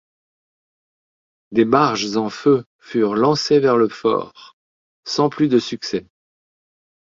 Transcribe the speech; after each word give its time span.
Des 1.51 1.63
barges 1.63 2.17
en 2.17 2.31
feu 2.31 2.65
furent 2.79 3.13
lancées 3.13 3.59
vers 3.59 3.77
le 3.77 3.87
fort, 3.87 4.57
sans 5.05 5.29
plus 5.29 5.47
de 5.47 5.59
succès. 5.59 6.07